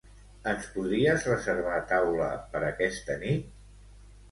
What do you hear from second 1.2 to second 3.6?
reservar taula per aquesta nit?